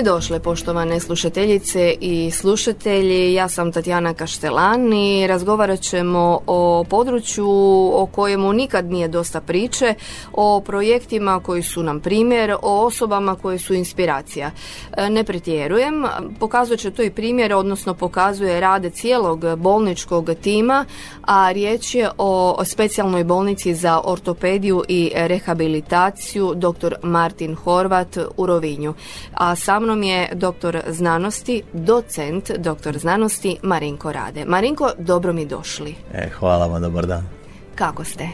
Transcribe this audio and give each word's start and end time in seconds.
Mi 0.00 0.04
došle, 0.04 0.40
poštovane 0.40 1.00
slušateljice 1.00 1.94
i 2.00 2.30
slušatelji. 2.30 3.34
Ja 3.34 3.48
sam 3.48 3.72
Tatjana 3.72 4.14
Kaštelan 4.14 4.92
i 4.92 5.26
razgovarat 5.26 5.80
ćemo 5.80 6.40
o 6.46 6.84
području 6.90 7.48
o 7.94 8.08
kojemu 8.12 8.52
nikad 8.52 8.90
nije 8.90 9.08
dosta 9.08 9.40
priče, 9.40 9.94
o 10.32 10.60
projektima 10.60 11.40
koji 11.40 11.62
su 11.62 11.82
nam 11.82 12.00
primjer, 12.00 12.52
o 12.62 12.86
osobama 12.86 13.34
koje 13.34 13.58
su 13.58 13.74
inspiracija. 13.74 14.50
E, 14.96 15.10
ne 15.10 15.24
pretjerujem, 15.24 16.04
pokazuje 16.38 16.76
će 16.76 16.90
to 16.90 17.02
i 17.02 17.10
primjer, 17.10 17.52
odnosno 17.52 17.94
pokazuje 17.94 18.60
rade 18.60 18.90
cijelog 18.90 19.56
bolničkog 19.56 20.30
tima, 20.42 20.84
a 21.22 21.52
riječ 21.52 21.94
je 21.94 22.10
o 22.18 22.64
specijalnoj 22.64 23.24
bolnici 23.24 23.74
za 23.74 24.00
ortopediju 24.04 24.82
i 24.88 25.12
rehabilitaciju 25.14 26.54
dr. 26.54 26.94
Martin 27.02 27.54
Horvat 27.54 28.18
u 28.36 28.46
Rovinju. 28.46 28.94
A 29.34 29.56
sa 29.56 29.80
je 29.96 30.28
doktor 30.34 30.80
znanosti, 30.88 31.62
docent 31.72 32.50
doktor 32.58 32.98
znanosti 32.98 33.56
Marinko 33.62 34.12
Rade. 34.12 34.44
Marinko, 34.44 34.90
dobro 34.98 35.32
mi 35.32 35.46
došli. 35.46 35.94
E, 36.14 36.28
hvala 36.28 36.66
vam, 36.66 36.82
dobar 36.82 37.06
dan. 37.06 37.24
Kako 37.74 38.04
ste? 38.04 38.28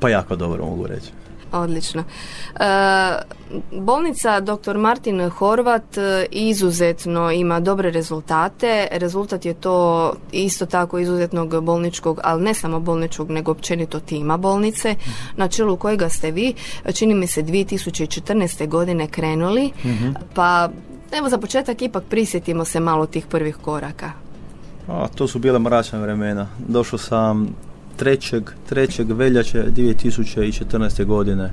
Pa 0.00 0.08
jako 0.08 0.36
dobro 0.36 0.64
mogu 0.64 0.86
reći. 0.86 1.10
Odlično. 1.54 2.04
E, 2.60 2.64
bolnica 3.72 4.40
dr. 4.40 4.76
Martin 4.76 5.30
Horvat 5.30 5.98
e, 5.98 6.26
izuzetno 6.30 7.30
ima 7.30 7.60
dobre 7.60 7.90
rezultate. 7.90 8.88
Rezultat 8.92 9.44
je 9.44 9.54
to 9.54 10.12
isto 10.32 10.66
tako 10.66 10.98
izuzetnog 10.98 11.64
bolničkog, 11.64 12.20
ali 12.22 12.42
ne 12.42 12.54
samo 12.54 12.80
bolničkog, 12.80 13.30
nego 13.30 13.50
općenito 13.50 14.00
tima 14.00 14.36
bolnice, 14.36 14.94
na 15.36 15.48
čelu 15.48 15.76
kojega 15.76 16.08
ste 16.08 16.30
vi, 16.30 16.54
čini 16.92 17.14
mi 17.14 17.26
se 17.26 17.42
2014. 17.42 18.68
godine 18.68 19.06
krenuli, 19.06 19.70
pa 20.34 20.68
evo 21.18 21.28
za 21.28 21.38
početak 21.38 21.82
ipak 21.82 22.04
prisjetimo 22.10 22.64
se 22.64 22.80
malo 22.80 23.06
tih 23.06 23.26
prvih 23.26 23.56
koraka. 23.56 24.12
A, 24.88 25.08
to 25.14 25.28
su 25.28 25.38
bile 25.38 25.58
mračne 25.58 25.98
vremena. 25.98 26.46
Došao 26.68 26.98
sam 26.98 27.48
3. 27.98 28.42
3. 28.70 29.16
veljače 29.16 29.64
2014. 29.70 31.04
godine 31.04 31.50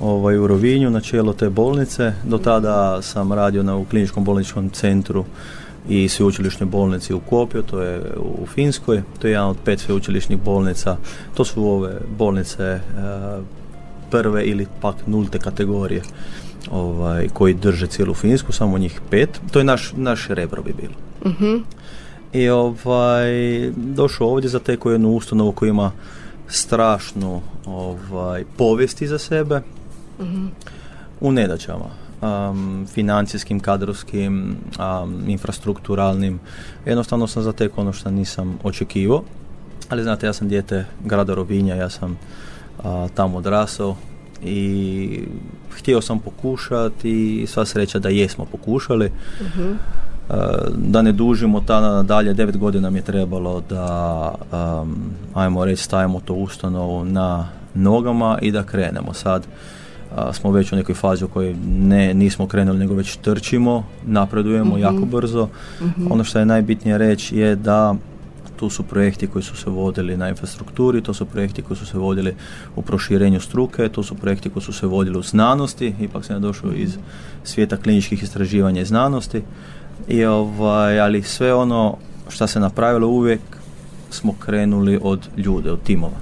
ovaj, 0.00 0.38
u 0.38 0.46
Rovinju 0.46 0.90
na 0.90 1.00
čelo 1.00 1.32
te 1.32 1.50
bolnice. 1.50 2.12
Do 2.24 2.38
tada 2.38 3.02
sam 3.02 3.32
radio 3.32 3.62
na, 3.62 3.76
u 3.76 3.84
kliničkom 3.84 4.24
bolničkom 4.24 4.70
centru 4.70 5.24
i 5.88 6.08
sveučilišnoj 6.08 6.66
bolnici 6.66 7.14
u 7.14 7.20
Kopju, 7.20 7.62
to 7.62 7.82
je 7.82 8.02
u 8.42 8.46
Finskoj. 8.46 9.02
To 9.18 9.26
je 9.26 9.32
jedan 9.32 9.48
od 9.48 9.56
pet 9.64 9.80
sveučilišnih 9.80 10.38
bolnica. 10.42 10.96
To 11.34 11.44
su 11.44 11.64
ove 11.64 12.00
bolnice 12.18 12.64
e, 12.64 12.80
prve 14.10 14.44
ili 14.44 14.66
pak 14.80 14.96
nulte 15.06 15.38
kategorije 15.38 16.02
ovaj, 16.72 17.28
koji 17.28 17.54
drže 17.54 17.86
cijelu 17.86 18.14
Finsku, 18.14 18.52
samo 18.52 18.78
njih 18.78 19.00
pet. 19.10 19.40
To 19.50 19.58
je 19.58 19.64
naš, 19.64 19.92
naš 19.96 20.28
rebro 20.28 20.62
bi 20.62 20.72
bilo. 20.72 20.94
Mhm. 21.26 21.56
I 22.32 22.48
ovaj, 22.48 23.30
došao 23.76 24.28
ovdje 24.28 24.50
za 24.50 24.58
teku 24.58 24.90
jednu 24.90 25.10
ustanovu 25.10 25.52
koja 25.52 25.70
ima 25.70 25.92
strašnu 26.48 27.40
ovaj, 27.66 28.44
povijesti 28.56 29.06
za 29.06 29.18
sebe 29.18 29.60
u 31.20 31.32
nedaćama. 31.32 31.84
Um, 32.20 32.86
financijskim, 32.92 33.60
kadrovskim, 33.60 34.56
um, 34.78 35.22
infrastrukturalnim. 35.28 36.40
Jednostavno 36.86 37.26
sam 37.26 37.42
zatekao 37.42 37.82
ono 37.82 37.92
što 37.92 38.10
nisam 38.10 38.58
očekivao. 38.62 39.22
Ali 39.88 40.02
znate, 40.02 40.26
ja 40.26 40.32
sam 40.32 40.48
dijete 40.48 40.84
grada 41.04 41.34
Rovinja, 41.34 41.74
ja 41.74 41.90
sam 41.90 42.18
a, 42.84 43.08
tamo 43.14 43.38
odrasao 43.38 43.96
i 44.44 45.20
htio 45.70 46.00
sam 46.00 46.18
pokušati 46.18 47.42
i 47.42 47.46
sva 47.46 47.64
sreća 47.64 47.98
da 47.98 48.08
jesmo 48.08 48.44
pokušali. 48.44 49.10
Uh, 50.28 50.34
da 50.76 51.02
ne 51.02 51.12
dužimo 51.12 51.60
tada 51.60 51.88
nadalje, 51.88 52.34
devet 52.34 52.56
godina 52.56 52.90
mi 52.90 52.98
je 52.98 53.02
trebalo 53.02 53.62
da, 53.68 54.34
um, 54.52 54.96
ajmo 55.34 55.64
reći, 55.64 55.82
stavimo 55.82 56.20
to 56.20 56.34
ustanovu 56.34 57.04
na 57.04 57.48
nogama 57.74 58.38
i 58.42 58.50
da 58.52 58.62
krenemo. 58.62 59.12
Sad 59.12 59.46
uh, 59.46 60.34
smo 60.34 60.50
već 60.50 60.72
u 60.72 60.76
nekoj 60.76 60.94
fazi 60.94 61.24
u 61.24 61.28
kojoj 61.28 61.56
ne, 61.68 62.14
nismo 62.14 62.46
krenuli, 62.46 62.78
nego 62.78 62.94
već 62.94 63.16
trčimo, 63.16 63.84
napredujemo 64.06 64.78
jako 64.78 65.04
brzo. 65.04 65.48
Ono 66.10 66.24
što 66.24 66.38
je 66.38 66.46
najbitnije 66.46 66.98
reći 66.98 67.38
je 67.38 67.56
da 67.56 67.94
tu 68.58 68.70
su 68.70 68.82
projekti 68.82 69.26
koji 69.26 69.42
su 69.42 69.56
se 69.56 69.70
vodili 69.70 70.16
na 70.16 70.28
infrastrukturi, 70.28 71.02
to 71.02 71.14
su 71.14 71.26
projekti 71.26 71.62
koji 71.62 71.76
su 71.76 71.86
se 71.86 71.98
vodili 71.98 72.34
u 72.76 72.82
proširenju 72.82 73.40
struke, 73.40 73.88
to 73.88 74.02
su 74.02 74.14
projekti 74.14 74.50
koji 74.50 74.62
su 74.62 74.72
se 74.72 74.86
vodili 74.86 75.18
u 75.18 75.22
znanosti, 75.22 75.94
ipak 76.00 76.24
sam 76.24 76.36
ja 76.36 76.40
došao 76.40 76.72
iz 76.72 76.98
svijeta 77.44 77.76
kliničkih 77.76 78.22
istraživanja 78.22 78.82
i 78.82 78.84
znanosti. 78.84 79.42
I 80.08 80.24
ovaj, 80.24 81.00
ali 81.00 81.22
sve 81.22 81.54
ono 81.54 81.96
što 82.28 82.46
se 82.46 82.60
napravilo 82.60 83.08
uvijek 83.08 83.40
smo 84.10 84.34
krenuli 84.38 84.98
od 85.02 85.28
ljude, 85.36 85.72
od 85.72 85.82
timova. 85.82 86.18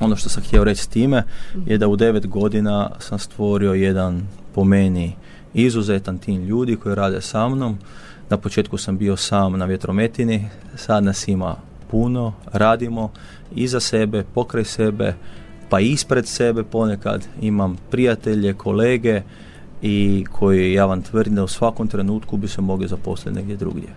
Ono 0.00 0.16
što 0.16 0.28
sam 0.28 0.42
htio 0.42 0.64
reći 0.64 0.82
s 0.82 0.86
time 0.86 1.22
je 1.66 1.78
da 1.78 1.88
u 1.88 1.96
devet 1.96 2.26
godina 2.26 2.90
sam 2.98 3.18
stvorio 3.18 3.74
jedan 3.74 4.26
po 4.54 4.64
meni 4.64 5.16
izuzetan 5.54 6.18
tim 6.18 6.44
ljudi 6.44 6.76
koji 6.76 6.94
rade 6.94 7.20
sa 7.20 7.48
mnom. 7.48 7.78
Na 8.30 8.36
početku 8.36 8.78
sam 8.78 8.98
bio 8.98 9.16
sam 9.16 9.58
na 9.58 9.64
vjetrometini, 9.64 10.48
sad 10.76 11.04
nas 11.04 11.28
ima 11.28 11.56
puno, 11.90 12.32
radimo 12.52 13.10
iza 13.54 13.80
sebe, 13.80 14.24
pokraj 14.34 14.64
sebe, 14.64 15.14
pa 15.68 15.80
ispred 15.80 16.26
sebe 16.26 16.62
ponekad 16.62 17.26
imam 17.40 17.76
prijatelje, 17.90 18.54
kolege 18.54 19.22
i 19.82 20.24
koji 20.32 20.72
ja 20.72 20.86
vam 20.86 21.02
tvrdim 21.02 21.34
da 21.34 21.44
u 21.44 21.48
svakom 21.48 21.88
trenutku 21.88 22.36
bi 22.36 22.48
se 22.48 22.60
mogli 22.60 22.88
zaposliti 22.88 23.36
negdje 23.36 23.56
drugdje. 23.56 23.88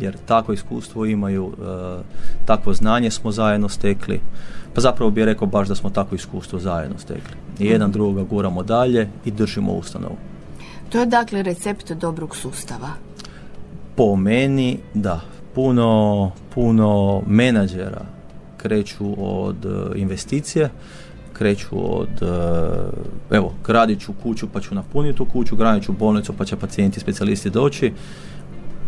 Jer 0.00 0.16
takvo 0.26 0.54
iskustvo 0.54 1.06
imaju, 1.06 1.52
e, 1.52 2.02
takvo 2.46 2.72
znanje 2.72 3.10
smo 3.10 3.32
zajedno 3.32 3.68
stekli, 3.68 4.20
pa 4.74 4.80
zapravo 4.80 5.10
bih 5.10 5.24
rekao 5.24 5.48
baš 5.48 5.68
da 5.68 5.74
smo 5.74 5.90
takvo 5.90 6.14
iskustvo 6.14 6.58
zajedno 6.58 6.98
stekli. 6.98 7.36
I 7.58 7.66
jedan 7.66 7.92
drugoga 7.92 8.22
guramo 8.22 8.62
dalje 8.62 9.08
i 9.24 9.30
držimo 9.30 9.72
ustanovu. 9.72 10.16
To 10.88 11.00
je 11.00 11.06
dakle 11.06 11.42
recept 11.42 11.92
dobrog 11.92 12.36
sustava. 12.36 12.88
Po 13.96 14.16
meni, 14.16 14.78
da. 14.94 15.20
Puno, 15.54 16.30
puno 16.54 17.22
menadžera 17.26 18.04
kreću 18.56 19.14
od 19.18 19.64
e, 19.64 19.98
investicije, 19.98 20.70
kreću 21.32 21.98
od, 22.00 22.22
e, 22.22 23.36
evo, 23.36 23.52
gradit 23.66 24.00
ću 24.00 24.12
kuću 24.22 24.48
pa 24.52 24.60
ću 24.60 24.74
napuniti 24.74 25.18
tu 25.18 25.24
kuću, 25.24 25.56
gradit 25.56 25.84
ću 25.84 25.92
bolnicu 25.92 26.32
pa 26.32 26.44
će 26.44 26.56
pacijenti, 26.56 27.00
specijalisti 27.00 27.50
doći. 27.50 27.92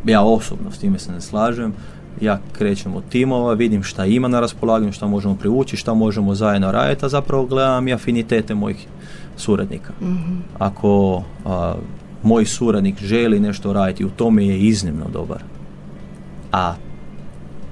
Ja 0.04 0.22
osobno 0.22 0.70
s 0.70 0.78
time 0.78 0.98
se 0.98 1.12
ne 1.12 1.20
slažem. 1.20 1.72
Ja 2.20 2.40
krećem 2.52 2.96
od 2.96 3.02
timova, 3.08 3.54
vidim 3.54 3.82
šta 3.82 4.06
ima 4.06 4.28
na 4.28 4.40
raspolaganju, 4.40 4.92
šta 4.92 5.06
možemo 5.06 5.36
privući, 5.36 5.76
šta 5.76 5.94
možemo 5.94 6.34
zajedno 6.34 6.72
raditi, 6.72 7.06
a 7.06 7.08
zapravo 7.08 7.46
gledam 7.46 7.88
i 7.88 7.92
afinitete 7.92 8.54
mojih 8.54 8.86
suradnika. 9.36 9.92
Ako 10.58 11.22
a, 11.44 11.74
moj 12.22 12.44
suradnik 12.44 13.02
želi 13.02 13.40
nešto 13.40 13.72
raditi, 13.72 14.04
u 14.04 14.10
tome 14.10 14.46
je 14.46 14.60
iznimno 14.60 15.06
dobar. 15.12 15.42
A 16.52 16.74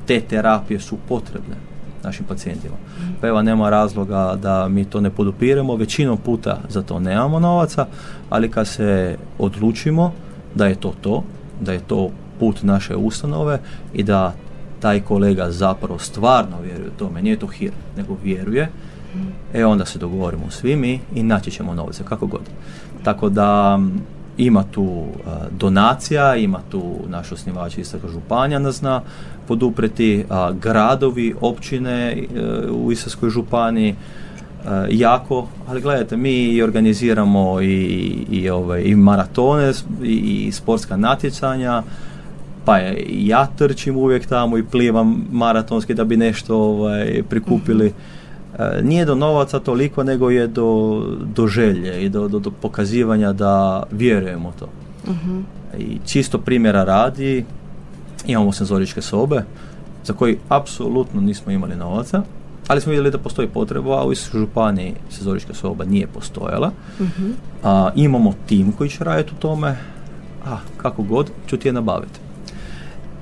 te 0.06 0.20
terapije 0.20 0.80
su 0.80 0.96
potrebne 1.08 1.56
našim 2.04 2.26
pacijentima. 2.26 2.74
Pa 3.20 3.28
evo 3.28 3.42
nema 3.42 3.70
razloga 3.70 4.38
da 4.42 4.68
mi 4.68 4.84
to 4.84 5.00
ne 5.00 5.10
podupiremo, 5.10 5.76
većinom 5.76 6.18
puta 6.18 6.58
za 6.68 6.82
to 6.82 7.00
nemamo 7.00 7.40
novaca, 7.40 7.86
ali 8.30 8.50
kad 8.50 8.68
se 8.68 9.16
odlučimo 9.38 10.12
da 10.54 10.66
je 10.66 10.74
to 10.74 10.94
to, 11.00 11.24
da 11.60 11.72
je 11.72 11.80
to 11.80 12.10
put 12.38 12.62
naše 12.62 12.96
ustanove 12.96 13.60
i 13.94 14.02
da 14.02 14.34
taj 14.80 15.00
kolega 15.00 15.50
zapravo 15.50 15.98
stvarno 15.98 16.60
vjeruje 16.62 16.90
tome, 16.98 17.22
nije 17.22 17.38
to 17.38 17.46
hir, 17.46 17.72
nego 17.96 18.16
vjeruje, 18.24 18.68
e 19.54 19.64
onda 19.64 19.84
se 19.84 19.98
dogovorimo 19.98 20.50
svi 20.50 20.76
mi 20.76 21.00
i 21.14 21.22
naći 21.22 21.50
ćemo 21.50 21.74
novce, 21.74 22.04
kako 22.04 22.26
god. 22.26 22.42
Tako 23.02 23.28
da 23.28 23.78
ima 24.38 24.64
tu 24.70 25.04
a, 25.26 25.36
donacija, 25.50 26.36
ima 26.36 26.60
tu 26.70 26.94
naš 27.08 27.32
osnivač 27.32 27.78
Istarska 27.78 28.08
županija 28.08 28.58
nas 28.58 28.76
zna 28.76 29.02
podupreti, 29.48 30.24
gradovi, 30.60 31.34
općine 31.40 32.12
e, 32.12 32.70
u 32.70 32.92
Istarskoj 32.92 33.30
županiji, 33.30 33.90
e, 33.90 33.94
jako, 34.90 35.48
ali 35.68 35.80
gledajte, 35.80 36.16
mi 36.16 36.62
organiziramo 36.62 37.60
i, 37.60 37.74
i, 38.30 38.50
ovaj, 38.50 38.82
i 38.82 38.94
maratone 38.94 39.72
i, 40.04 40.46
i 40.46 40.52
sportska 40.52 40.96
natjecanja, 40.96 41.82
pa 42.64 42.78
je, 42.78 43.06
ja 43.08 43.46
trčim 43.46 43.96
uvijek 43.96 44.26
tamo 44.26 44.58
i 44.58 44.64
plivam 44.64 45.24
maratonski 45.32 45.94
da 45.94 46.04
bi 46.04 46.16
nešto 46.16 46.56
ovaj, 46.56 47.22
prikupili. 47.28 47.86
E, 47.86 47.92
nije 48.82 49.04
do 49.04 49.14
novaca 49.14 49.60
toliko, 49.60 50.02
nego 50.02 50.30
je 50.30 50.46
do, 50.46 51.02
do 51.34 51.46
želje 51.46 52.04
i 52.04 52.08
do, 52.08 52.28
do, 52.28 52.38
do 52.38 52.50
pokazivanja 52.50 53.32
da 53.32 53.82
vjerujemo 53.90 54.52
to. 54.58 54.68
I 55.78 55.98
čisto 56.06 56.38
primjera 56.38 56.84
radi, 56.84 57.44
imamo 58.26 58.52
senzoričke 58.52 59.02
sobe, 59.02 59.42
za 60.04 60.12
koji 60.12 60.38
apsolutno 60.48 61.20
nismo 61.20 61.52
imali 61.52 61.76
novaca, 61.76 62.22
ali 62.68 62.80
smo 62.80 62.90
vidjeli 62.90 63.10
da 63.10 63.18
postoji 63.18 63.48
potreba, 63.48 64.00
a 64.00 64.06
u 64.06 64.14
županiji 64.14 64.94
senzorička 65.10 65.54
soba 65.54 65.84
nije 65.84 66.06
postojala. 66.06 66.70
A, 67.62 67.90
imamo 67.96 68.34
tim 68.46 68.72
koji 68.72 68.90
će 68.90 69.04
raditi 69.04 69.32
u 69.36 69.40
tome, 69.40 69.76
a 70.46 70.56
kako 70.76 71.02
god 71.02 71.30
ću 71.46 71.56
ti 71.56 71.68
je 71.68 71.72
nabaviti. 71.72 72.20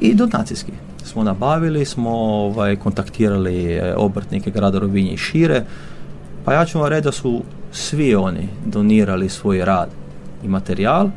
I 0.00 0.14
donacijski 0.14 0.72
smo 1.04 1.22
nabavili, 1.22 1.84
smo 1.84 2.10
ovaj, 2.10 2.76
kontaktirali 2.76 3.72
e, 3.72 3.94
obrtnike 3.96 4.50
grada 4.50 4.78
Rovinje 4.78 5.12
i 5.12 5.16
šire, 5.16 5.64
pa 6.44 6.52
ja 6.52 6.64
ću 6.64 6.78
vam 6.78 6.88
reći 6.88 7.04
da 7.04 7.12
su 7.12 7.42
svi 7.72 8.14
oni 8.14 8.48
donirali 8.66 9.28
svoj 9.28 9.64
rad 9.64 9.88
i 10.44 10.48
materijal, 10.48 11.08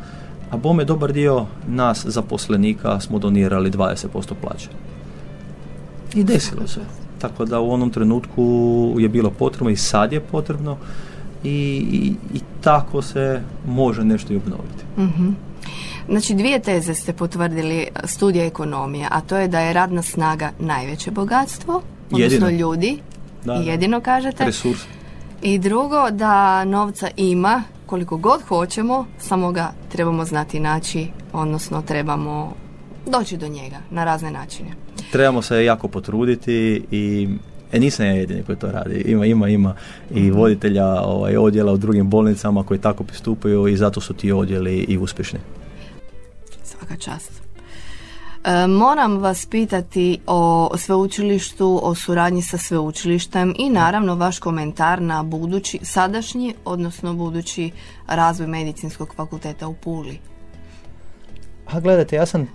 a 0.52 0.58
bome 0.58 0.86
dobar 0.86 1.14
dio 1.14 1.46
nas 1.68 2.06
zaposlenika 2.06 3.00
smo 3.00 3.20
donirali 3.20 3.72
20% 3.72 4.08
plaće. 4.42 4.70
I 6.16 6.24
desilo 6.24 6.68
se. 6.68 6.80
Tako 7.20 7.46
da 7.46 7.60
u 7.60 7.72
onom 7.72 7.90
trenutku 7.90 8.96
je 9.00 9.10
bilo 9.10 9.30
potrebno 9.30 9.70
i 9.70 9.76
sad 9.76 10.14
je 10.14 10.20
potrebno 10.20 10.78
i, 11.44 11.50
i, 11.92 12.14
i 12.38 12.40
tako 12.62 13.02
se 13.02 13.42
može 13.68 14.04
nešto 14.04 14.34
i 14.34 14.38
obnoviti. 14.38 14.84
Mhm. 14.98 15.30
Znači 16.10 16.34
dvije 16.34 16.60
teze 16.60 16.94
ste 16.94 17.14
potvrdili 17.14 17.88
studija 18.04 18.46
ekonomije, 18.46 19.08
a 19.12 19.22
to 19.22 19.38
je 19.38 19.48
da 19.48 19.60
je 19.60 19.74
radna 19.74 20.02
snaga 20.02 20.52
najveće 20.60 21.12
bogatstvo, 21.12 21.82
odnosno 22.12 22.48
Jedino. 22.48 22.50
ljudi, 22.50 22.98
Da, 23.46 23.54
da. 23.54 23.60
jedino 23.60 24.02
kažete. 24.02 24.46
Resurs. 24.46 24.80
I 25.42 25.60
drugo, 25.60 26.12
da 26.12 26.66
novca 26.66 27.10
ima 27.18 27.64
koliko 27.86 28.18
god 28.18 28.42
hoćemo, 28.42 29.06
samo 29.20 29.52
ga 29.52 29.74
trebamo 29.90 30.26
znati 30.26 30.60
naći, 30.60 31.08
odnosno 31.34 31.82
trebamo 31.82 32.54
doći 33.06 33.38
do 33.38 33.48
njega 33.48 33.78
na 33.92 34.04
razne 34.04 34.32
načine. 34.32 34.70
Trebamo 35.12 35.42
se 35.42 35.66
jako 35.66 35.88
potruditi 35.88 36.84
i 36.92 37.30
E, 37.72 37.80
nisam 37.80 38.06
ja 38.06 38.12
jedini 38.12 38.44
koji 38.44 38.58
to 38.58 38.72
radi. 38.72 39.04
Ima, 39.06 39.26
ima, 39.26 39.50
ima 39.50 39.74
i 40.16 40.32
voditelja 40.32 41.02
ovaj, 41.02 41.38
odjela 41.38 41.74
u 41.74 41.78
drugim 41.78 42.10
bolnicama 42.10 42.64
koji 42.64 42.80
tako 42.80 43.04
pristupaju 43.04 43.68
i 43.68 43.78
zato 43.78 44.02
su 44.02 44.14
ti 44.14 44.32
odjeli 44.32 44.78
i 44.78 44.98
uspješni. 44.98 45.40
Svaka 46.88 47.02
čast. 47.02 47.32
E, 48.44 48.68
moram 48.68 49.18
vas 49.18 49.46
pitati 49.46 50.20
o 50.28 50.70
sveučilištu, 50.78 51.80
o 51.84 51.96
suradnji 51.96 52.42
sa 52.42 52.58
sveučilištem 52.58 53.54
i 53.58 53.70
naravno 53.70 54.16
vaš 54.16 54.40
komentar 54.40 55.02
na 55.02 55.24
budući, 55.24 55.80
sadašnji, 55.82 56.54
odnosno 56.66 57.14
budući 57.14 57.72
razvoj 58.08 58.48
medicinskog 58.48 59.14
fakulteta 59.16 59.68
u 59.68 59.74
Puli. 59.74 60.20
A 61.66 61.80
gledajte, 61.80 62.16
ja 62.16 62.26
sam 62.26 62.48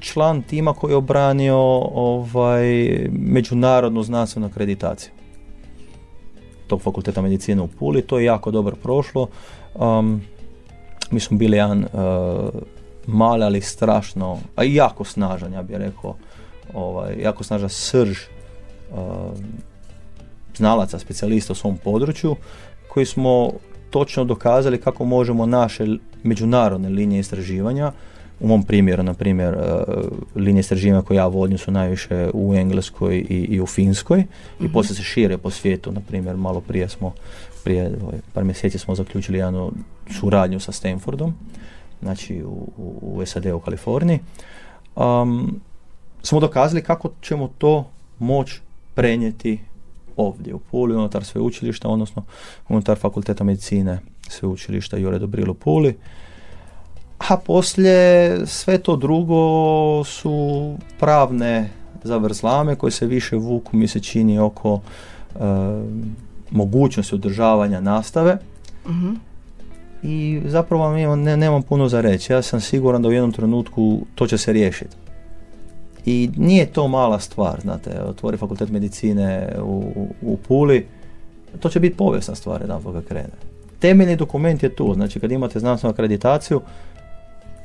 član 0.00 0.42
tima 0.42 0.72
koji 0.72 0.92
je 0.92 0.96
obranio 0.96 1.58
ovaj, 1.94 2.66
međunarodnu 3.12 4.02
znanstvenu 4.02 4.46
akreditaciju 4.46 5.10
tog 6.66 6.82
fakulteta 6.82 7.22
medicine 7.22 7.62
u 7.62 7.68
Puli. 7.68 8.02
To 8.02 8.18
je 8.18 8.24
jako 8.24 8.50
dobro 8.50 8.76
prošlo. 8.82 9.28
Um, 9.74 10.22
mi 11.10 11.20
smo 11.20 11.36
bili 11.38 11.56
jedan 11.56 11.84
uh, 11.84 11.90
mali, 13.06 13.44
ali 13.44 13.60
strašno, 13.60 14.38
a 14.56 14.64
i 14.64 14.74
jako 14.74 15.04
snažan, 15.04 15.52
ja 15.52 15.62
bih 15.62 15.76
rekao, 15.76 16.16
ovaj, 16.74 17.16
jako 17.20 17.44
snažan 17.44 17.68
srž 17.68 18.18
uh, 18.92 18.98
znalaca, 20.56 20.98
specijalista 20.98 21.52
u 21.52 21.56
svom 21.56 21.76
području, 21.76 22.36
koji 22.88 23.06
smo 23.06 23.50
točno 23.90 24.24
dokazali 24.24 24.80
kako 24.80 25.04
možemo 25.04 25.46
naše 25.46 25.86
međunarodne 26.22 26.88
linije 26.88 27.20
istraživanja, 27.20 27.92
u 28.40 28.46
mom 28.46 28.62
primjeru, 28.62 29.02
na 29.02 29.14
primjer, 29.14 29.54
uh, 29.54 30.04
linije 30.34 30.60
istraživanja 30.60 31.02
koje 31.02 31.16
ja 31.16 31.26
vodim 31.26 31.58
su 31.58 31.70
najviše 31.70 32.30
u 32.34 32.54
Engleskoj 32.54 33.16
i, 33.16 33.46
i 33.50 33.60
u 33.60 33.66
Finskoj 33.66 34.24
i 34.60 34.72
poslije 34.72 34.96
se 34.96 35.02
šire 35.02 35.38
po 35.38 35.50
svijetu, 35.50 35.92
na 35.92 36.00
primjer, 36.00 36.36
malo 36.36 36.60
prije 36.60 36.88
smo, 36.88 37.12
prije 37.64 37.96
ovaj, 38.02 38.18
par 38.32 38.44
mjeseci 38.44 38.78
smo 38.78 38.94
zaključili 38.94 39.38
jednu 39.38 39.72
suradnju 40.20 40.60
sa 40.60 40.72
Stanfordom, 40.72 41.34
znači 42.04 42.42
u, 42.44 42.68
u, 43.00 43.26
SAD 43.26 43.46
u 43.46 43.60
Kaliforniji, 43.60 44.18
um, 44.96 45.60
smo 46.22 46.40
dokazali 46.40 46.82
kako 46.82 47.10
ćemo 47.22 47.50
to 47.58 47.86
moći 48.18 48.60
prenijeti 48.94 49.60
ovdje 50.16 50.54
u 50.54 50.58
Puli, 50.58 50.96
unutar 50.96 51.24
sveučilišta, 51.24 51.88
odnosno 51.88 52.22
unutar 52.68 52.98
fakulteta 52.98 53.44
medicine 53.44 53.98
sveučilišta 54.28 54.96
Jure 54.96 55.18
Dobril 55.18 55.50
u 55.50 55.54
Puli. 55.54 55.96
A 57.18 57.36
poslije 57.36 58.38
sve 58.46 58.78
to 58.78 58.96
drugo 58.96 60.04
su 60.04 60.76
pravne 61.00 61.70
zavrzlame 62.02 62.76
koje 62.76 62.90
se 62.90 63.06
više 63.06 63.36
vuku, 63.36 63.76
mi 63.76 63.88
se 63.88 64.00
čini, 64.00 64.38
oko 64.38 64.80
e, 64.80 65.38
mogućnosti 66.50 67.14
održavanja 67.14 67.80
nastave. 67.80 68.38
Mhm. 68.88 69.14
I 70.04 70.40
zapravo 70.46 70.82
vam 70.82 70.96
imam- 70.96 71.22
ne, 71.22 71.36
nemam 71.36 71.62
puno 71.62 71.88
za 71.88 72.00
reći. 72.00 72.32
Ja 72.32 72.42
sam 72.42 72.60
siguran 72.60 73.02
da 73.02 73.08
u 73.08 73.12
jednom 73.12 73.32
trenutku 73.32 74.00
to 74.14 74.26
će 74.26 74.38
se 74.38 74.52
riješiti. 74.52 74.96
I 76.06 76.30
nije 76.36 76.66
to 76.66 76.88
mala 76.88 77.18
stvar, 77.18 77.60
znate, 77.60 78.02
otvori 78.02 78.36
fakultet 78.36 78.70
medicine 78.70 79.48
u, 79.62 79.92
u, 79.96 80.08
u 80.22 80.36
Puli, 80.36 80.86
to 81.60 81.68
će 81.68 81.80
biti 81.80 81.96
povijesna 81.96 82.34
stvar 82.34 82.60
jedan 82.60 82.82
kad 82.82 83.04
krene. 83.04 83.34
Temeljni 83.78 84.16
dokument 84.16 84.62
je 84.62 84.76
tu, 84.76 84.94
znači 84.94 85.20
kad 85.20 85.32
imate 85.32 85.60
znanstvenu 85.60 85.92
akreditaciju, 85.92 86.60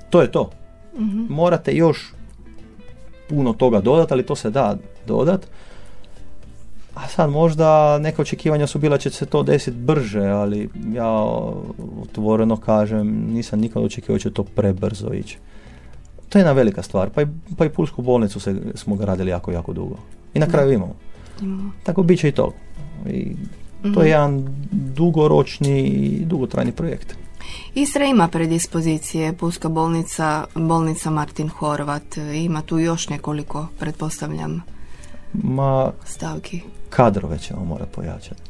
to 0.10 0.22
je 0.22 0.32
to. 0.32 0.50
Morate 1.30 1.72
još 1.72 2.14
puno 3.30 3.54
toga 3.54 3.82
dodati, 3.82 4.14
ali 4.14 4.26
to 4.26 4.36
se 4.36 4.50
da 4.50 4.78
dodat. 5.08 5.48
A 6.96 7.08
sad 7.08 7.30
možda 7.30 8.00
neka 8.00 8.22
očekivanja 8.22 8.68
su 8.68 8.80
bila 8.80 8.98
će 8.98 9.10
se 9.10 9.26
to 9.26 9.44
desiti 9.44 9.78
brže, 9.78 10.26
ali 10.26 10.70
ja 10.94 11.10
otvoreno 12.02 12.58
kažem, 12.58 13.08
nisam 13.08 13.60
nikad 13.60 13.84
očekivao 13.84 14.18
da 14.18 14.22
će 14.22 14.32
to 14.32 14.44
prebrzo 14.44 15.14
ići. 15.14 15.38
To 16.30 16.38
je 16.38 16.42
jedna 16.42 16.52
velika 16.52 16.84
stvar, 16.84 17.10
pa 17.10 17.22
i, 17.22 17.28
pa 17.58 17.66
i 17.66 17.70
Pulsku 17.70 18.02
bolnicu 18.02 18.40
se, 18.40 18.56
smo 18.76 18.96
gradili 18.96 19.32
jako, 19.32 19.52
jako 19.52 19.74
dugo. 19.74 19.96
I 20.34 20.40
na 20.40 20.48
kraju 20.48 20.72
imamo. 20.72 20.96
Imamo. 21.42 21.72
Tako 21.84 22.04
bit 22.04 22.20
će 22.20 22.30
i 22.30 22.32
to. 22.32 22.54
I 23.10 23.36
to 23.94 24.02
je 24.02 24.10
jedan 24.10 24.46
dugoročni 24.72 25.82
i 25.82 26.26
dugotrajni 26.26 26.72
projekt. 26.72 27.16
Istra 27.76 28.06
ima 28.06 28.28
predispozicije, 28.28 29.34
Pulska 29.34 29.70
bolnica, 29.70 30.46
bolnica 30.56 31.10
Martin 31.10 31.50
Horvat, 31.50 32.18
ima 32.18 32.62
tu 32.62 32.80
još 32.80 33.10
nekoliko, 33.10 33.68
pretpostavljam, 33.80 34.62
Ma 35.34 35.92
stavki. 36.06 36.62
Kadrove 36.90 37.38
ćemo 37.40 37.66
morati 37.66 37.92
pojačati. 37.92 38.42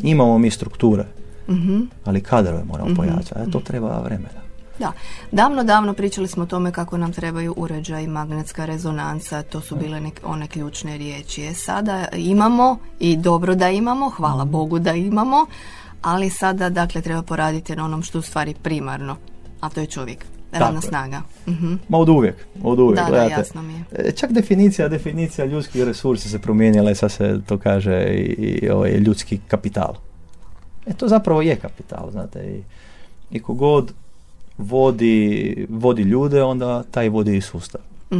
Imamo 0.00 0.38
mi 0.38 0.50
strukture, 0.50 1.04
Mhm. 1.48 1.80
ali 2.04 2.20
kadrove 2.22 2.64
moramo 2.64 2.94
pojačati. 2.94 3.40
A 3.40 3.50
to 3.52 3.60
treba 3.60 4.00
vremena. 4.00 4.40
Da, 4.78 4.92
davno, 5.32 5.64
davno 5.64 5.94
pričali 5.94 6.28
smo 6.28 6.42
o 6.42 6.46
tome 6.46 6.72
kako 6.72 6.96
nam 6.96 7.12
trebaju 7.12 7.54
uređaj, 7.56 8.06
magnetska 8.06 8.64
rezonanca, 8.64 9.42
to 9.42 9.60
su 9.60 9.76
bile 9.76 10.00
nek- 10.00 10.20
one 10.24 10.46
ključne 10.46 10.98
riječi. 10.98 11.42
E, 11.42 11.54
sada 11.54 12.08
imamo 12.12 12.78
i 13.00 13.16
dobro 13.16 13.54
da 13.54 13.68
imamo, 13.70 14.10
hvala 14.10 14.44
Bogu 14.44 14.78
da 14.78 14.92
imamo, 14.92 15.46
ali 16.02 16.30
sada 16.30 16.68
dakle 16.68 17.00
treba 17.00 17.22
poraditi 17.22 17.76
na 17.76 17.84
onom 17.84 18.02
što 18.02 18.18
u 18.18 18.22
stvari 18.22 18.54
primarno, 18.54 19.16
a 19.60 19.68
to 19.68 19.80
je 19.80 19.86
čovjek, 19.86 20.26
radna 20.52 20.80
snaga. 20.80 21.22
Mhm. 21.48 21.74
Ma 21.88 21.98
od 21.98 22.08
uvijek, 22.08 22.46
od 22.62 22.78
uvijek. 22.78 23.06
Da, 23.06 23.10
da, 23.10 23.22
jasno 23.22 23.62
mi 23.62 23.72
je. 23.72 23.84
E, 23.92 24.12
Čak 24.12 24.32
definicija, 24.32 24.88
definicija 24.88 25.44
ljudskih 25.44 25.82
resursa 25.82 26.28
se 26.28 26.38
promijenila 26.38 26.90
i 26.90 26.94
sad 26.94 27.12
se 27.12 27.40
to 27.46 27.58
kaže 27.58 28.04
i, 28.04 28.58
i 28.62 28.70
ovaj, 28.70 28.90
ljudski 28.90 29.40
kapital. 29.48 29.94
E 30.86 30.92
to 30.92 31.08
zapravo 31.08 31.42
je 31.42 31.56
kapital, 31.56 32.10
znate. 32.10 32.38
I, 32.40 32.62
i 33.30 33.42
kogod 33.42 33.92
vodi, 34.58 35.66
vodi 35.68 36.02
ljude, 36.02 36.42
onda 36.42 36.82
taj 36.82 37.08
vodi 37.08 37.36
i 37.36 37.40
sustav. 37.40 37.80
E, 38.10 38.16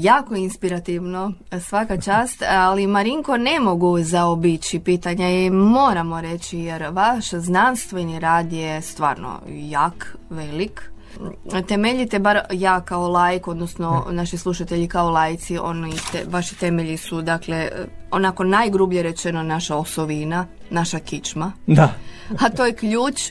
jako 0.00 0.34
inspirativno, 0.34 1.32
svaka 1.60 2.00
čast, 2.00 2.42
ali 2.48 2.86
Marinko 2.86 3.36
ne 3.36 3.60
mogu 3.60 3.98
zaobići 4.02 4.80
pitanja 4.80 5.28
i 5.28 5.50
moramo 5.50 6.20
reći 6.20 6.58
jer 6.58 6.84
vaš 6.92 7.30
znanstveni 7.30 8.20
rad 8.20 8.52
je 8.52 8.82
stvarno 8.82 9.40
jak, 9.48 10.16
velik 10.30 10.90
temeljite, 11.68 12.18
bar 12.18 12.40
ja 12.52 12.80
kao 12.80 13.08
lajk, 13.08 13.48
odnosno 13.48 14.06
naši 14.10 14.38
slušatelji 14.38 14.88
kao 14.88 15.10
lajci, 15.10 15.58
oni 15.58 15.92
te, 16.12 16.24
vaši 16.30 16.58
temelji 16.58 16.96
su, 16.96 17.22
dakle, 17.22 17.70
onako 18.10 18.44
najgrublje 18.44 19.02
rečeno 19.02 19.42
naša 19.42 19.76
osovina, 19.76 20.46
naša 20.70 20.98
kičma. 20.98 21.52
Da. 21.66 21.94
A 22.40 22.48
to 22.48 22.66
je 22.66 22.72
ključ. 22.72 23.30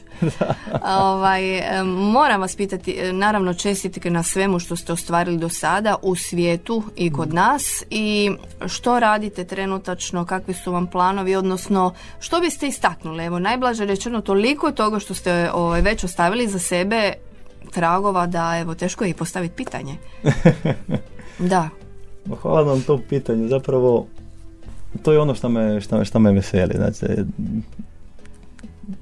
ovaj, 1.01 1.41
moram 1.85 2.41
vas 2.41 2.55
pitati, 2.55 2.95
e, 2.99 3.13
naravno 3.13 3.53
čestitke 3.53 4.09
na 4.09 4.23
svemu 4.23 4.59
što 4.59 4.75
ste 4.75 4.93
ostvarili 4.93 5.37
do 5.37 5.49
sada 5.49 5.95
u 6.01 6.15
svijetu 6.15 6.83
i 6.95 7.13
kod 7.13 7.33
nas 7.33 7.83
i 7.89 8.31
što 8.67 8.99
radite 8.99 9.43
trenutačno, 9.43 10.25
kakvi 10.25 10.53
su 10.53 10.71
vam 10.71 10.87
planovi, 10.87 11.35
odnosno 11.35 11.93
što 12.19 12.39
biste 12.39 12.67
istaknuli? 12.67 13.25
Evo, 13.25 13.39
najblaže 13.39 13.85
rečeno 13.85 14.21
toliko 14.21 14.71
toga 14.71 14.99
što 14.99 15.13
ste 15.13 15.51
ovaj, 15.53 15.81
već 15.81 16.03
ostavili 16.03 16.47
za 16.47 16.59
sebe 16.59 17.13
tragova 17.77 18.27
da 18.27 18.57
evo 18.61 18.75
teško 18.75 19.03
je 19.03 19.09
i 19.09 19.13
postaviti 19.13 19.55
pitanje. 19.55 19.95
da. 21.51 21.69
Hvala 22.41 22.61
vam 22.61 22.81
to 22.81 22.99
pitanje. 23.09 23.47
Zapravo 23.47 24.07
to 25.03 25.11
je 25.11 25.19
ono 25.19 25.35
što 25.35 25.49
me, 25.49 25.81
što, 25.81 26.05
što 26.05 26.19
me 26.19 26.31
veseli. 26.31 26.73
Znači, 26.75 27.05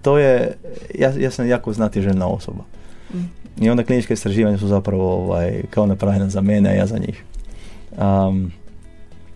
to 0.02 0.18
je, 0.18 0.54
ja, 0.96 1.14
ja 1.20 1.32
sam 1.32 1.48
jako 1.48 1.74
znatiželjna 1.74 2.28
osoba. 2.28 2.64
Mm. 3.14 3.64
I 3.64 3.70
onda 3.70 3.84
kliničke 3.84 4.14
istraživanja 4.14 4.58
su 4.58 4.68
zapravo 4.68 5.14
ovaj, 5.14 5.62
kao 5.70 5.86
napravljena 5.86 6.30
za 6.30 6.42
mene, 6.42 6.70
a 6.70 6.74
ja 6.74 6.86
za 6.86 6.98
njih. 6.98 7.24
Um, 7.98 8.52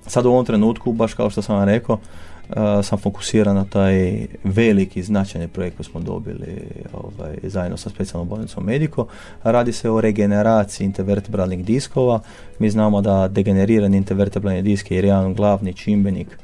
sad 0.07 0.25
u 0.25 0.29
ovom 0.29 0.45
trenutku, 0.45 0.93
baš 0.93 1.13
kao 1.13 1.29
što 1.29 1.41
sam 1.41 1.55
vam 1.55 1.65
rekao, 1.65 1.99
sam 2.83 2.97
fokusiran 2.97 3.55
na 3.55 3.65
taj 3.65 4.25
veliki 4.43 5.03
značajni 5.03 5.47
projekt 5.47 5.77
koji 5.77 5.85
smo 5.85 5.99
dobili 5.99 6.61
ovaj, 6.93 7.35
zajedno 7.43 7.77
sa 7.77 7.89
specijalnom 7.89 8.29
bolnicom 8.29 8.65
Mediko. 8.65 9.07
Radi 9.43 9.71
se 9.71 9.89
o 9.89 10.01
regeneraciji 10.01 10.85
intervertebralnih 10.85 11.65
diskova. 11.65 12.19
Mi 12.59 12.69
znamo 12.69 13.01
da 13.01 13.27
degenerirani 13.27 13.97
intervertebralni 13.97 14.61
disk 14.61 14.91
je 14.91 14.97
jedan 14.97 15.33
glavni 15.33 15.73
čimbenik 15.73 16.37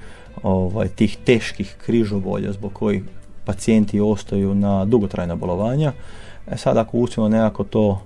ovaj, 0.43 0.88
tih 0.88 1.17
teških 1.25 1.75
križovolja 1.85 2.51
zbog 2.51 2.74
kojih 2.74 3.03
pacijenti 3.45 4.00
ostaju 4.00 4.55
na 4.55 4.85
dugotrajna 4.85 5.35
bolovanja. 5.35 5.91
E 6.51 6.57
sad 6.57 6.77
ako 6.77 6.97
uspijemo 6.97 7.29
nekako 7.29 7.63
to 7.63 8.01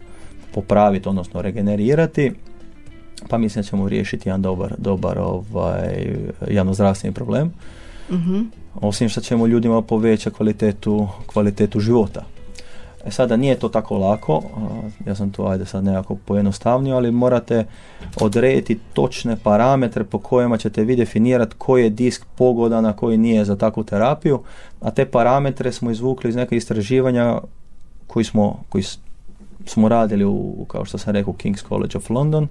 popraviti, 0.53 1.09
odnosno 1.09 1.41
regenerirati, 1.41 2.31
pa 3.29 3.37
mislim 3.37 3.61
da 3.61 3.69
ćemo 3.69 3.89
riješiti 3.89 4.29
jedan 4.29 4.41
dobar, 4.41 4.73
dobar 4.77 5.19
ovaj, 5.19 6.15
javnozdravstveni 6.47 7.13
problem. 7.13 7.53
Mm 8.11 8.51
Osim 8.81 9.09
što 9.09 9.21
ćemo 9.21 9.47
ljudima 9.47 9.81
povećati 9.81 10.35
kvalitetu, 10.35 11.07
kvalitetu 11.25 11.79
života. 11.79 12.25
E 13.05 13.11
sada 13.11 13.37
nije 13.37 13.55
to 13.55 13.69
tako 13.69 13.97
lako, 13.97 14.43
ja 15.05 15.15
sam 15.15 15.31
to 15.31 15.47
ajde 15.47 15.65
sad 15.65 15.83
nekako 15.83 16.15
pojednostavnio, 16.15 16.95
ali 16.95 17.11
morate 17.11 17.65
odrediti 18.21 18.79
točne 18.93 19.37
parametre 19.43 20.03
po 20.03 20.19
kojima 20.19 20.57
ćete 20.57 20.83
vi 20.83 20.95
definirati 20.95 21.55
koji 21.57 21.83
je 21.83 21.89
disk 21.89 22.25
pogodan, 22.35 22.85
a 22.85 22.93
koji 22.93 23.17
nije 23.17 23.45
za 23.45 23.55
takvu 23.55 23.83
terapiju, 23.83 24.39
a 24.81 24.91
te 24.91 25.05
parametre 25.05 25.71
smo 25.71 25.91
izvukli 25.91 26.29
iz 26.29 26.35
neke 26.35 26.55
istraživanja 26.55 27.39
koji 28.07 28.25
smo, 28.25 28.63
koji 28.69 28.83
smo 29.65 29.87
radili 29.89 30.25
u, 30.25 30.65
kao 30.67 30.85
što 30.85 30.97
sam 30.97 31.13
rekao, 31.13 31.33
King's 31.33 31.67
College 31.67 31.97
of 31.97 32.09
London. 32.09 32.47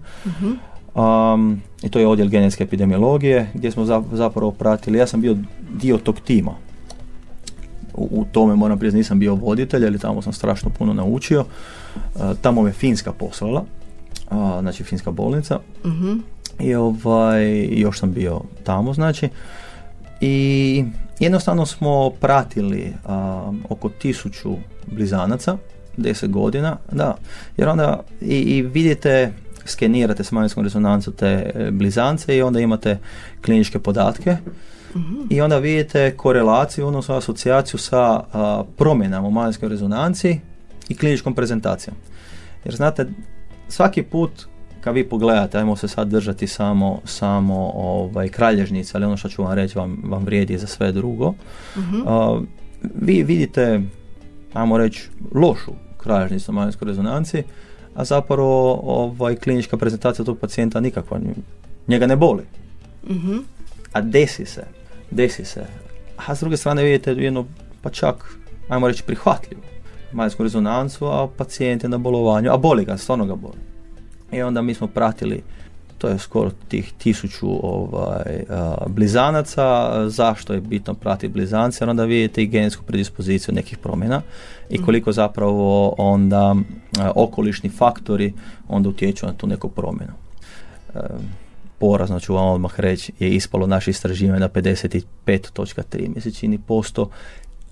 Um, 0.94 1.62
I 1.82 1.88
to 1.88 1.98
je 1.98 2.06
odjel 2.06 2.28
genetske 2.28 2.64
epidemiologije 2.64 3.50
gdje 3.54 3.70
smo 3.70 3.84
zapravo 4.12 4.50
pratili, 4.50 4.98
ja 4.98 5.06
sam 5.06 5.20
bio 5.20 5.36
dio 5.70 5.98
tog 5.98 6.20
tima 6.20 6.54
u, 7.98 8.24
tome 8.32 8.54
moram 8.54 8.78
priznati 8.78 8.98
nisam 8.98 9.18
bio 9.18 9.34
voditelj, 9.34 9.86
ali 9.86 9.98
tamo 9.98 10.22
sam 10.22 10.32
strašno 10.32 10.70
puno 10.78 10.92
naučio. 10.92 11.44
Uh, 12.14 12.22
tamo 12.40 12.62
me 12.62 12.72
Finska 12.72 13.12
poslala, 13.12 13.64
uh, 14.30 14.60
znači 14.60 14.84
Finska 14.84 15.10
bolnica. 15.10 15.58
uh 15.84 16.16
I 16.60 16.74
ovaj, 16.74 17.64
još 17.64 17.98
sam 17.98 18.12
bio 18.12 18.40
tamo, 18.64 18.94
znači. 18.94 19.28
I 20.20 20.84
jednostavno 21.18 21.66
smo 21.66 22.10
pratili 22.10 22.92
oko 23.68 23.88
tisuću 23.88 24.56
blizanaca, 24.86 25.56
deset 25.96 26.30
godina, 26.30 26.76
da, 26.92 27.16
jer 27.56 27.68
onda 27.68 28.00
i, 28.20 28.36
i 28.36 28.62
vidite, 28.62 29.32
skenirate 29.70 30.24
s 30.24 30.32
magnetskom 30.32 30.64
rezonancu 30.64 31.12
te 31.12 31.26
e, 31.26 31.70
blizance 31.70 32.36
i 32.36 32.42
onda 32.42 32.60
imate 32.60 32.98
kliničke 33.42 33.78
podatke 33.78 34.36
i 35.30 35.40
onda 35.40 35.58
vidite 35.58 36.16
korelaciju, 36.16 36.86
odnosno 36.86 37.16
asocijaciju 37.16 37.78
sa 37.78 38.24
a, 38.32 38.64
promjenama 38.76 39.28
u 39.28 39.30
magnetskoj 39.30 39.68
rezonanci 39.68 40.40
i 40.88 40.94
kliničkom 40.94 41.34
prezentacijom. 41.34 41.96
Jer 42.64 42.74
znate, 42.74 43.06
svaki 43.68 44.02
put 44.02 44.30
kad 44.80 44.94
vi 44.94 45.08
pogledate, 45.08 45.58
ajmo 45.58 45.76
se 45.76 45.88
sad 45.88 46.08
držati 46.08 46.46
samo, 46.46 47.00
samo 47.04 47.72
ovaj, 47.74 48.28
kralježnice, 48.28 48.92
ali 48.94 49.04
ono 49.04 49.16
što 49.16 49.28
ću 49.28 49.42
vam 49.42 49.52
reći 49.52 49.78
vam, 49.78 50.02
vam 50.04 50.24
vrijedi 50.24 50.58
za 50.58 50.66
sve 50.66 50.92
drugo. 50.92 51.34
uh 51.76 52.42
vi 52.94 53.22
vidite, 53.22 53.80
ajmo 54.52 54.78
reći, 54.78 55.08
lošu 55.34 55.72
kralježnicu 55.96 56.52
u 56.52 56.54
magnetskoj 56.54 56.86
rezonanci, 56.86 57.42
a 57.98 58.04
zapravo 58.04 58.80
ovaj, 58.82 59.36
klinička 59.36 59.76
prezentacija 59.76 60.24
tog 60.24 60.38
pacijenta 60.38 60.80
nikakva, 60.80 61.20
njega 61.88 62.06
ne 62.06 62.16
boli. 62.16 62.42
uh 63.02 63.42
A 63.92 64.00
desi 64.00 64.46
se 64.46 64.78
desi 65.10 65.44
se. 65.44 65.66
A 66.16 66.34
s 66.34 66.40
druge 66.40 66.56
strane 66.56 66.84
vidite 66.84 67.12
jedno, 67.12 67.46
pa 67.82 67.90
čak, 67.90 68.38
ajmo 68.68 68.88
reći, 68.88 69.02
prihvatljivo 69.02 69.62
magnetsku 70.12 70.42
rezonancu, 70.42 71.06
a 71.06 71.28
pacijent 71.36 71.82
je 71.82 71.88
na 71.88 71.98
bolovanju, 71.98 72.52
a 72.52 72.56
boli 72.56 72.84
ga, 72.84 72.96
stvarno 72.96 73.26
ga 73.26 73.34
boli. 73.34 73.58
I 74.32 74.42
onda 74.42 74.62
mi 74.62 74.74
smo 74.74 74.86
pratili, 74.86 75.42
to 75.98 76.08
je 76.08 76.18
skoro 76.18 76.50
tih 76.68 76.92
tisuću 76.98 77.66
ovaj, 77.66 78.44
blizanaca, 78.86 79.92
zašto 80.08 80.52
je 80.52 80.60
bitno 80.60 80.94
pratiti 80.94 81.32
blizance, 81.32 81.84
onda 81.84 82.04
vidite 82.04 82.42
i 82.42 82.46
genetsku 82.46 82.84
predispoziciju 82.84 83.54
nekih 83.54 83.78
promjena 83.78 84.22
i 84.70 84.74
mhm. 84.74 84.84
koliko 84.84 85.12
zapravo 85.12 85.94
onda 85.98 86.54
okolišni 87.14 87.70
faktori 87.70 88.32
onda 88.68 88.88
utječu 88.88 89.26
na 89.26 89.32
tu 89.32 89.46
neku 89.46 89.68
promjenu 89.68 90.12
porazno 91.78 92.20
ću 92.20 92.34
vam 92.34 92.46
odmah 92.46 92.80
reći, 92.80 93.12
je 93.18 93.34
ispalo 93.34 93.66
naše 93.66 93.90
istraživanje 93.90 94.40
na 94.40 94.48
55.3 94.48 96.14
mjesečini 96.14 96.58
posto 96.58 97.10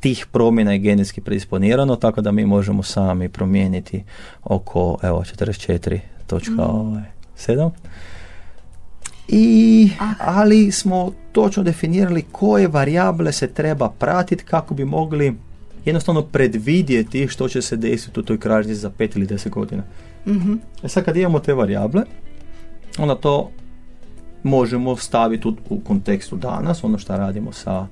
tih 0.00 0.26
promjena 0.32 0.72
je 0.72 0.78
genetski 0.78 1.20
predisponirano, 1.20 1.96
tako 1.96 2.20
da 2.20 2.32
mi 2.32 2.46
možemo 2.46 2.82
sami 2.82 3.28
promijeniti 3.28 4.04
oko 4.44 4.98
evo 5.02 5.24
44.7. 5.24 6.82
Mm. 6.82 7.15
I, 9.28 9.90
ali 10.18 10.72
smo 10.72 11.12
točno 11.32 11.62
definirali 11.62 12.24
koje 12.32 12.68
varijable 12.68 13.32
se 13.32 13.46
treba 13.46 13.90
pratiti 13.90 14.44
kako 14.44 14.74
bi 14.74 14.84
mogli 14.84 15.36
jednostavno 15.84 16.22
predvidjeti 16.22 17.28
što 17.28 17.48
će 17.48 17.62
se 17.62 17.76
desiti 17.76 18.20
u 18.20 18.22
toj 18.22 18.38
kražnici 18.38 18.80
za 18.80 18.90
5 18.90 19.16
ili 19.16 19.26
10 19.26 19.48
godina. 19.48 19.82
mm 20.26 20.54
E 20.82 20.88
sad 20.88 21.04
kad 21.04 21.16
imamo 21.16 21.38
te 21.38 21.54
varijable, 21.54 22.02
onda 22.98 23.14
to 23.14 23.50
možemo 24.42 24.96
staviti 24.96 25.48
u, 25.48 25.54
u 25.70 25.80
kontekstu 25.80 26.36
danas, 26.36 26.84
ono 26.84 26.98
što 26.98 27.16
radimo 27.16 27.52
sa, 27.52 27.86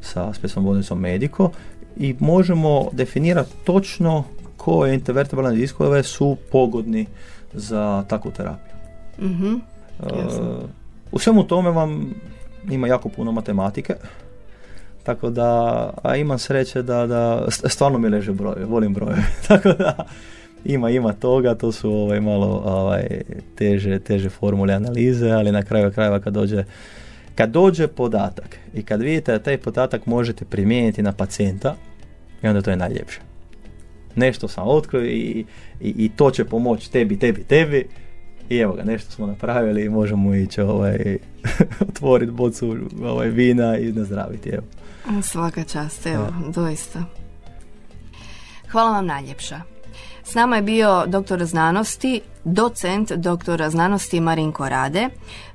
sa 0.00 0.32
specijalnom 0.32 0.64
bolnicom 0.64 1.00
Mediko 1.00 1.50
i 1.96 2.14
možemo 2.20 2.88
definirati 2.92 3.52
točno 3.64 4.24
koje 4.56 4.94
intervertebralne 4.94 5.56
diskove 5.56 6.02
su 6.02 6.36
pogodni 6.52 7.06
za 7.52 8.04
takvu 8.08 8.30
terapiju. 8.30 8.65
Mm 9.20 9.60
u 11.12 11.18
svemu 11.18 11.44
tome 11.44 11.70
vam 11.70 12.14
ima 12.70 12.88
jako 12.88 13.08
puno 13.08 13.32
matematike, 13.32 13.94
tako 15.02 15.30
da, 15.30 15.50
a 16.02 16.16
imam 16.16 16.38
sreće 16.38 16.82
da, 16.82 17.06
da 17.06 17.46
stvarno 17.50 17.98
mi 17.98 18.08
leže 18.08 18.32
broje, 18.32 18.64
volim 18.64 18.94
broje, 18.94 19.16
tako 19.48 19.72
da 19.72 20.06
ima, 20.64 20.90
ima 20.90 21.12
toga, 21.12 21.54
to 21.54 21.72
su 21.72 21.90
ovaj, 21.92 22.20
malo 22.20 22.62
ovaj, 22.64 23.20
teže, 23.54 23.98
teže 23.98 24.28
formule 24.28 24.74
analize, 24.74 25.30
ali 25.30 25.52
na 25.52 25.62
kraju 25.62 25.92
krajeva 25.92 26.20
kad 26.20 26.34
dođe 26.34 26.64
kad 27.34 27.50
dođe 27.50 27.86
podatak 27.86 28.58
i 28.74 28.82
kad 28.82 29.02
vidite 29.02 29.32
da 29.32 29.38
taj 29.38 29.58
podatak 29.58 30.06
možete 30.06 30.44
primijeniti 30.44 31.02
na 31.02 31.12
pacijenta, 31.12 31.74
i 32.42 32.48
onda 32.48 32.62
to 32.62 32.70
je 32.70 32.76
najljepše. 32.76 33.20
Nešto 34.14 34.48
sam 34.48 34.68
otkrio 34.68 35.04
i, 35.04 35.44
i, 35.80 35.94
i 35.98 36.10
to 36.16 36.30
će 36.30 36.44
pomoći 36.44 36.92
tebi, 36.92 37.18
tebi, 37.18 37.44
tebi. 37.44 37.88
I 38.48 38.58
evo 38.58 38.74
ga, 38.74 38.84
nešto 38.84 39.10
smo 39.10 39.26
napravili 39.26 39.84
i 39.84 39.88
možemo 39.88 40.34
ići 40.34 40.60
ovaj, 40.60 41.18
otvoriti 41.88 42.32
bocu 42.32 42.76
ovaj, 43.04 43.28
vina 43.28 43.78
i 43.78 43.92
nazdraviti. 43.92 44.48
Evo. 44.48 44.62
Svaka 45.22 45.64
čast, 45.64 46.06
evo, 46.06 46.26
doista. 46.54 47.04
Hvala 48.70 48.90
vam 48.90 49.06
najljepša. 49.06 49.60
S 50.24 50.34
nama 50.34 50.56
je 50.56 50.62
bio 50.62 51.04
doktor 51.06 51.44
znanosti, 51.44 52.20
docent 52.44 53.12
doktora 53.12 53.70
znanosti 53.70 54.20
Marinko 54.20 54.68
Rade, 54.68 55.08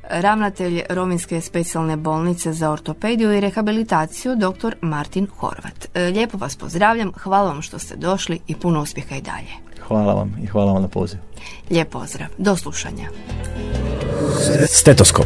ravnatelj 0.09 0.81
Rovinske 0.89 1.41
specijalne 1.41 1.97
bolnice 1.97 2.53
za 2.53 2.71
ortopediju 2.71 3.33
i 3.33 3.39
rehabilitaciju 3.39 4.35
doktor 4.35 4.75
Martin 4.81 5.27
Horvat. 5.37 5.87
E, 5.93 6.03
lijepo 6.03 6.37
vas 6.37 6.55
pozdravljam, 6.55 7.11
hvala 7.23 7.51
vam 7.51 7.61
što 7.61 7.79
ste 7.79 7.95
došli 7.95 8.39
i 8.47 8.55
puno 8.55 8.81
uspjeha 8.81 9.15
i 9.15 9.21
dalje. 9.21 9.70
Hvala 9.91 10.13
vam 10.13 10.35
i 10.43 10.47
hvala 10.47 10.73
vam 10.73 10.81
na 10.81 10.87
poziv. 10.87 11.19
Lijep 11.69 11.89
pozdrav. 11.89 12.27
Do 12.37 12.55
slušanja. 12.55 13.09
Stetoskop. 14.67 15.25